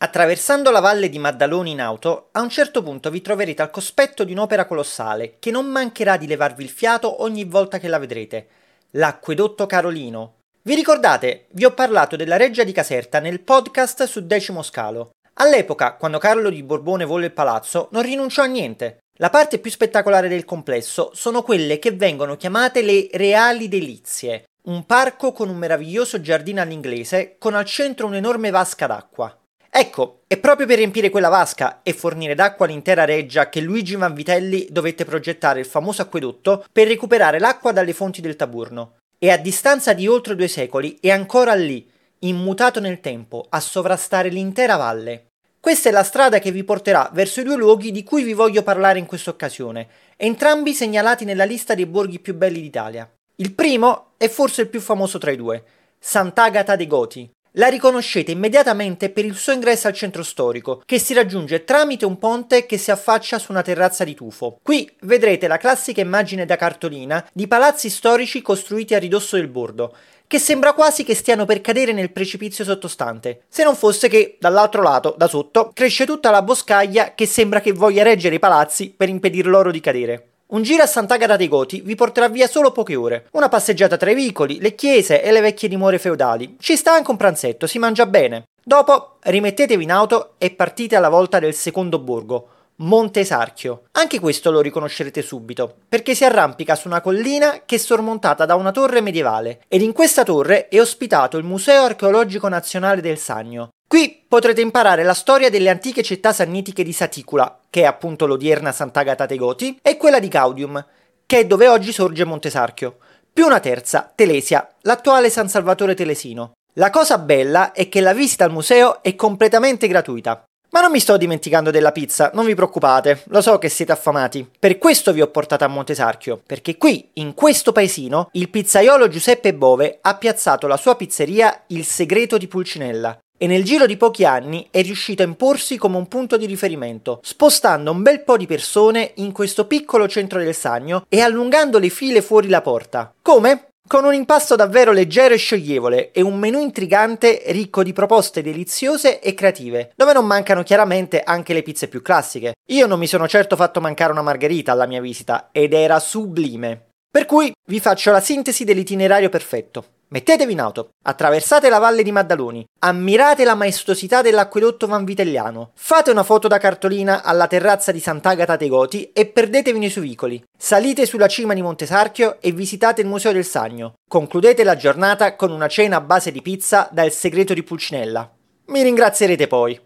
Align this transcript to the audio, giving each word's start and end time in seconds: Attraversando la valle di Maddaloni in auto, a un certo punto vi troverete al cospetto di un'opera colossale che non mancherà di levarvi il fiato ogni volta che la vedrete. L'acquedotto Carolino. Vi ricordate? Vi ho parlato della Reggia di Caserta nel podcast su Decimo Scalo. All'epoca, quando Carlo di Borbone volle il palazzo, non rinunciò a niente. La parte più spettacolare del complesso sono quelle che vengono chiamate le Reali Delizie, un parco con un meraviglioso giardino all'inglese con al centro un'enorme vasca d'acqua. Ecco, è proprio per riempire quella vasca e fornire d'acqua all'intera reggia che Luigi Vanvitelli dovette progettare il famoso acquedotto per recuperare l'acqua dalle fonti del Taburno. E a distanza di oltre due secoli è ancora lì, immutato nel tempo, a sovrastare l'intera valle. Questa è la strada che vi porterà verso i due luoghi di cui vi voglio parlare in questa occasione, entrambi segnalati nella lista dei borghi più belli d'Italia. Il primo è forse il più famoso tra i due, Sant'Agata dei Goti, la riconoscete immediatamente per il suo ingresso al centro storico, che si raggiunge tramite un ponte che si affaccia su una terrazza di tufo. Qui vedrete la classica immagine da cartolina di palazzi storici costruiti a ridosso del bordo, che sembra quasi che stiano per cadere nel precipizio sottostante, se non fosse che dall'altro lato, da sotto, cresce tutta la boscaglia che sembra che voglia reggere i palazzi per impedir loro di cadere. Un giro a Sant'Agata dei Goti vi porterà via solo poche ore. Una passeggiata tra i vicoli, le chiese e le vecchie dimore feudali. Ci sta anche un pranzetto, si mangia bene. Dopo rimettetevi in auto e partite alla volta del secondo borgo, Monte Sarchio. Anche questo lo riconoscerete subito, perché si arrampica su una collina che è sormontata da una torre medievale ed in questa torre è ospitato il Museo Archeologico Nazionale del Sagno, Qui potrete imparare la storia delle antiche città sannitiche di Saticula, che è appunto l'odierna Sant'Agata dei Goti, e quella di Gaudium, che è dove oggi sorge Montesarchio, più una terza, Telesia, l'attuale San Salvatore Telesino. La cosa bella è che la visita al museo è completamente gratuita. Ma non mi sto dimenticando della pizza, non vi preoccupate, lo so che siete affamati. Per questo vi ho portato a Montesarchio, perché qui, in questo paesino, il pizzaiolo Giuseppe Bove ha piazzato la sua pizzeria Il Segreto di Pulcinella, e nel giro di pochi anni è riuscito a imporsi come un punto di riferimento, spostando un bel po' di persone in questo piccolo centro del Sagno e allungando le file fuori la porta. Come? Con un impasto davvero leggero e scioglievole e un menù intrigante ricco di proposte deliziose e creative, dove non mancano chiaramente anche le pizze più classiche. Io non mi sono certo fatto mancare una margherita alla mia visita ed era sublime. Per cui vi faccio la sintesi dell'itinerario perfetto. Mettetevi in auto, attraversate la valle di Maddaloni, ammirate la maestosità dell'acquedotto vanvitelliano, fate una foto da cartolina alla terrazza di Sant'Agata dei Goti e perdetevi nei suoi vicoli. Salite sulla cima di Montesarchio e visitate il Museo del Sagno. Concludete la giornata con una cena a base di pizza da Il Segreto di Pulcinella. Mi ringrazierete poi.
Attraversando 0.00 0.70
la 0.70 0.78
valle 0.78 1.08
di 1.08 1.18
Maddaloni 1.18 1.72
in 1.72 1.80
auto, 1.80 2.28
a 2.30 2.40
un 2.40 2.48
certo 2.48 2.84
punto 2.84 3.10
vi 3.10 3.20
troverete 3.20 3.62
al 3.62 3.70
cospetto 3.70 4.22
di 4.22 4.30
un'opera 4.30 4.64
colossale 4.64 5.38
che 5.40 5.50
non 5.50 5.66
mancherà 5.66 6.16
di 6.16 6.28
levarvi 6.28 6.62
il 6.62 6.68
fiato 6.68 7.24
ogni 7.24 7.42
volta 7.42 7.80
che 7.80 7.88
la 7.88 7.98
vedrete. 7.98 8.46
L'acquedotto 8.92 9.66
Carolino. 9.66 10.34
Vi 10.62 10.76
ricordate? 10.76 11.46
Vi 11.50 11.64
ho 11.64 11.72
parlato 11.72 12.14
della 12.14 12.36
Reggia 12.36 12.62
di 12.62 12.70
Caserta 12.70 13.18
nel 13.18 13.40
podcast 13.40 14.04
su 14.04 14.24
Decimo 14.24 14.62
Scalo. 14.62 15.10
All'epoca, 15.34 15.94
quando 15.94 16.18
Carlo 16.18 16.48
di 16.48 16.62
Borbone 16.62 17.04
volle 17.04 17.26
il 17.26 17.32
palazzo, 17.32 17.88
non 17.90 18.02
rinunciò 18.02 18.44
a 18.44 18.46
niente. 18.46 18.98
La 19.14 19.30
parte 19.30 19.58
più 19.58 19.68
spettacolare 19.68 20.28
del 20.28 20.44
complesso 20.44 21.10
sono 21.12 21.42
quelle 21.42 21.80
che 21.80 21.90
vengono 21.90 22.36
chiamate 22.36 22.82
le 22.82 23.08
Reali 23.12 23.66
Delizie, 23.66 24.44
un 24.66 24.86
parco 24.86 25.32
con 25.32 25.48
un 25.48 25.56
meraviglioso 25.56 26.20
giardino 26.20 26.60
all'inglese 26.60 27.34
con 27.36 27.56
al 27.56 27.64
centro 27.64 28.06
un'enorme 28.06 28.50
vasca 28.50 28.86
d'acqua. 28.86 29.37
Ecco, 29.70 30.22
è 30.26 30.38
proprio 30.38 30.66
per 30.66 30.78
riempire 30.78 31.10
quella 31.10 31.28
vasca 31.28 31.80
e 31.82 31.92
fornire 31.92 32.34
d'acqua 32.34 32.66
all'intera 32.66 33.04
reggia 33.04 33.48
che 33.48 33.60
Luigi 33.60 33.96
Vanvitelli 33.96 34.66
dovette 34.70 35.04
progettare 35.04 35.60
il 35.60 35.66
famoso 35.66 36.02
acquedotto 36.02 36.64
per 36.72 36.88
recuperare 36.88 37.38
l'acqua 37.38 37.72
dalle 37.72 37.92
fonti 37.92 38.20
del 38.20 38.36
Taburno. 38.36 38.96
E 39.18 39.30
a 39.30 39.36
distanza 39.36 39.92
di 39.92 40.06
oltre 40.06 40.36
due 40.36 40.48
secoli 40.48 40.98
è 41.00 41.10
ancora 41.10 41.54
lì, 41.54 41.88
immutato 42.20 42.80
nel 42.80 43.00
tempo, 43.00 43.46
a 43.48 43.60
sovrastare 43.60 44.28
l'intera 44.28 44.76
valle. 44.76 45.26
Questa 45.60 45.88
è 45.88 45.92
la 45.92 46.04
strada 46.04 46.38
che 46.38 46.52
vi 46.52 46.64
porterà 46.64 47.10
verso 47.12 47.40
i 47.40 47.44
due 47.44 47.56
luoghi 47.56 47.90
di 47.90 48.04
cui 48.04 48.22
vi 48.22 48.32
voglio 48.32 48.62
parlare 48.62 48.98
in 48.98 49.06
questa 49.06 49.30
occasione, 49.30 49.88
entrambi 50.16 50.72
segnalati 50.72 51.24
nella 51.24 51.44
lista 51.44 51.74
dei 51.74 51.86
borghi 51.86 52.20
più 52.20 52.34
belli 52.34 52.60
d'Italia. 52.60 53.10
Il 53.36 53.52
primo 53.52 54.12
è 54.16 54.28
forse 54.28 54.62
il 54.62 54.68
più 54.68 54.80
famoso 54.80 55.18
tra 55.18 55.30
i 55.30 55.36
due, 55.36 55.64
Sant'Agata 55.98 56.76
dei 56.76 56.86
Goti, 56.86 57.28
la 57.52 57.68
riconoscete 57.68 58.30
immediatamente 58.30 59.10
per 59.10 59.24
il 59.24 59.34
suo 59.34 59.52
ingresso 59.52 59.86
al 59.86 59.94
centro 59.94 60.22
storico, 60.22 60.82
che 60.84 60.98
si 60.98 61.14
raggiunge 61.14 61.64
tramite 61.64 62.04
un 62.04 62.18
ponte 62.18 62.66
che 62.66 62.78
si 62.78 62.90
affaccia 62.90 63.38
su 63.38 63.52
una 63.52 63.62
terrazza 63.62 64.04
di 64.04 64.14
tufo. 64.14 64.58
Qui 64.62 64.90
vedrete 65.00 65.48
la 65.48 65.56
classica 65.56 66.00
immagine 66.00 66.46
da 66.46 66.56
cartolina 66.56 67.26
di 67.32 67.46
palazzi 67.46 67.90
storici 67.90 68.42
costruiti 68.42 68.94
a 68.94 68.98
ridosso 68.98 69.36
del 69.36 69.48
bordo, 69.48 69.94
che 70.28 70.38
sembra 70.38 70.74
quasi 70.74 71.04
che 71.04 71.14
stiano 71.14 71.46
per 71.46 71.62
cadere 71.62 71.92
nel 71.92 72.12
precipizio 72.12 72.62
sottostante, 72.62 73.44
se 73.48 73.64
non 73.64 73.74
fosse 73.74 74.08
che 74.08 74.36
dall'altro 74.38 74.82
lato, 74.82 75.14
da 75.16 75.26
sotto, 75.26 75.70
cresce 75.72 76.04
tutta 76.04 76.30
la 76.30 76.42
boscaglia 76.42 77.14
che 77.14 77.26
sembra 77.26 77.60
che 77.60 77.72
voglia 77.72 78.02
reggere 78.02 78.34
i 78.34 78.38
palazzi 78.38 78.92
per 78.94 79.08
impedir 79.08 79.46
loro 79.46 79.70
di 79.70 79.80
cadere. 79.80 80.28
Un 80.50 80.62
giro 80.62 80.82
a 80.82 80.86
Sant'Agata 80.86 81.36
dei 81.36 81.46
Goti 81.46 81.82
vi 81.82 81.94
porterà 81.94 82.30
via 82.30 82.46
solo 82.46 82.72
poche 82.72 82.96
ore. 82.96 83.26
Una 83.32 83.50
passeggiata 83.50 83.98
tra 83.98 84.10
i 84.10 84.14
vicoli, 84.14 84.60
le 84.60 84.74
chiese 84.74 85.22
e 85.22 85.30
le 85.30 85.42
vecchie 85.42 85.68
dimore 85.68 85.98
feudali. 85.98 86.56
Ci 86.58 86.74
sta 86.74 86.94
anche 86.94 87.10
un 87.10 87.18
pranzetto, 87.18 87.66
si 87.66 87.78
mangia 87.78 88.06
bene. 88.06 88.44
Dopo 88.64 89.18
rimettetevi 89.20 89.82
in 89.82 89.92
auto 89.92 90.36
e 90.38 90.50
partite 90.52 90.96
alla 90.96 91.10
volta 91.10 91.38
del 91.38 91.52
secondo 91.52 91.98
borgo, 91.98 92.48
Monte 92.76 93.26
Sarchio. 93.26 93.82
Anche 93.92 94.20
questo 94.20 94.50
lo 94.50 94.62
riconoscerete 94.62 95.20
subito, 95.20 95.74
perché 95.86 96.14
si 96.14 96.24
arrampica 96.24 96.76
su 96.76 96.88
una 96.88 97.02
collina 97.02 97.64
che 97.66 97.74
è 97.74 97.78
sormontata 97.78 98.46
da 98.46 98.54
una 98.54 98.72
torre 98.72 99.02
medievale 99.02 99.60
ed 99.68 99.82
in 99.82 99.92
questa 99.92 100.22
torre 100.22 100.68
è 100.68 100.80
ospitato 100.80 101.36
il 101.36 101.44
Museo 101.44 101.82
Archeologico 101.82 102.48
Nazionale 102.48 103.02
del 103.02 103.18
Sagno, 103.18 103.68
Qui 103.88 104.22
potrete 104.28 104.60
imparare 104.60 105.02
la 105.02 105.14
storia 105.14 105.48
delle 105.48 105.70
antiche 105.70 106.02
città 106.02 106.34
sannitiche 106.34 106.82
di 106.82 106.92
Saticula, 106.92 107.60
che 107.70 107.80
è 107.80 107.84
appunto 107.86 108.26
l'odierna 108.26 108.70
Sant'Agata 108.70 109.24
dei 109.24 109.38
Goti, 109.38 109.78
e 109.80 109.96
quella 109.96 110.20
di 110.20 110.28
Gaudium, 110.28 110.84
che 111.24 111.38
è 111.38 111.46
dove 111.46 111.68
oggi 111.68 111.90
sorge 111.90 112.26
Montesarchio, 112.26 112.98
più 113.32 113.46
una 113.46 113.60
terza, 113.60 114.12
Telesia, 114.14 114.68
l'attuale 114.82 115.30
San 115.30 115.48
Salvatore 115.48 115.94
Telesino. 115.94 116.52
La 116.74 116.90
cosa 116.90 117.16
bella 117.16 117.72
è 117.72 117.88
che 117.88 118.00
la 118.00 118.12
visita 118.12 118.44
al 118.44 118.52
museo 118.52 119.02
è 119.02 119.14
completamente 119.14 119.88
gratuita. 119.88 120.44
Ma 120.70 120.82
non 120.82 120.90
mi 120.90 121.00
sto 121.00 121.16
dimenticando 121.16 121.70
della 121.70 121.92
pizza, 121.92 122.30
non 122.34 122.44
vi 122.44 122.54
preoccupate, 122.54 123.22
lo 123.28 123.40
so 123.40 123.56
che 123.56 123.70
siete 123.70 123.92
affamati. 123.92 124.46
Per 124.58 124.76
questo 124.76 125.14
vi 125.14 125.22
ho 125.22 125.28
portato 125.28 125.64
a 125.64 125.68
Montesarchio, 125.68 126.42
perché 126.44 126.76
qui, 126.76 127.08
in 127.14 127.32
questo 127.32 127.72
paesino, 127.72 128.28
il 128.32 128.50
pizzaiolo 128.50 129.08
Giuseppe 129.08 129.54
Bove 129.54 129.98
ha 130.02 130.14
piazzato 130.16 130.66
la 130.66 130.76
sua 130.76 130.94
pizzeria 130.94 131.62
Il 131.68 131.86
Segreto 131.86 132.36
di 132.36 132.48
Pulcinella, 132.48 133.18
e 133.38 133.46
nel 133.46 133.64
giro 133.64 133.86
di 133.86 133.96
pochi 133.96 134.24
anni 134.26 134.68
è 134.70 134.82
riuscito 134.82 135.22
a 135.22 135.26
imporsi 135.26 135.78
come 135.78 135.96
un 135.96 136.08
punto 136.08 136.36
di 136.36 136.44
riferimento, 136.44 137.20
spostando 137.22 137.90
un 137.90 138.02
bel 138.02 138.22
po' 138.22 138.36
di 138.36 138.46
persone 138.46 139.12
in 139.14 139.32
questo 139.32 139.66
piccolo 139.66 140.06
centro 140.08 140.40
del 140.40 140.54
Sagno 140.54 141.06
e 141.08 141.20
allungando 141.20 141.78
le 141.78 141.88
file 141.88 142.20
fuori 142.20 142.48
la 142.48 142.60
porta. 142.60 143.14
Come? 143.22 143.68
Con 143.88 144.04
un 144.04 144.12
impasto 144.12 144.54
davvero 144.54 144.92
leggero 144.92 145.32
e 145.32 145.38
scioglievole 145.38 146.10
e 146.10 146.20
un 146.20 146.38
menù 146.38 146.60
intrigante 146.60 147.42
ricco 147.46 147.82
di 147.82 147.94
proposte 147.94 148.42
deliziose 148.42 149.18
e 149.18 149.32
creative, 149.32 149.92
dove 149.96 150.12
non 150.12 150.26
mancano 150.26 150.62
chiaramente 150.62 151.22
anche 151.22 151.54
le 151.54 151.62
pizze 151.62 151.88
più 151.88 152.02
classiche. 152.02 152.52
Io 152.66 152.86
non 152.86 152.98
mi 152.98 153.06
sono 153.06 153.26
certo 153.26 153.56
fatto 153.56 153.80
mancare 153.80 154.12
una 154.12 154.20
margherita 154.20 154.72
alla 154.72 154.86
mia 154.86 155.00
visita 155.00 155.48
ed 155.52 155.72
era 155.72 156.00
sublime. 156.00 156.88
Per 157.10 157.24
cui 157.24 157.50
vi 157.66 157.80
faccio 157.80 158.10
la 158.10 158.20
sintesi 158.20 158.64
dell'itinerario 158.64 159.30
perfetto. 159.30 159.84
Mettetevi 160.10 160.52
in 160.52 160.60
auto, 160.60 160.88
attraversate 161.04 161.68
la 161.68 161.78
valle 161.78 162.02
di 162.02 162.12
Maddaloni, 162.12 162.64
ammirate 162.78 163.44
la 163.44 163.54
maestosità 163.54 164.22
dell'acquedotto 164.22 164.86
vanvitelliano, 164.86 165.72
fate 165.74 166.10
una 166.10 166.22
foto 166.22 166.48
da 166.48 166.56
cartolina 166.56 167.22
alla 167.22 167.46
terrazza 167.46 167.92
di 167.92 168.00
Sant'Agata 168.00 168.56
dei 168.56 168.70
Goti 168.70 169.10
e 169.12 169.26
perdetevi 169.26 169.78
nei 169.78 169.90
suoi 169.90 170.08
vicoli. 170.08 170.42
Salite 170.56 171.04
sulla 171.04 171.28
cima 171.28 171.52
di 171.52 171.60
Montesarchio 171.60 172.38
e 172.40 172.52
visitate 172.52 173.02
il 173.02 173.06
Museo 173.06 173.32
del 173.32 173.44
Sagno. 173.44 173.96
Concludete 174.08 174.64
la 174.64 174.76
giornata 174.76 175.36
con 175.36 175.50
una 175.50 175.68
cena 175.68 175.96
a 175.96 176.00
base 176.00 176.32
di 176.32 176.40
pizza 176.40 176.88
da 176.90 177.04
Il 177.04 177.12
Segreto 177.12 177.52
di 177.52 177.62
Pulcinella. 177.62 178.32
Mi 178.68 178.82
ringrazierete 178.82 179.46
poi. 179.46 179.78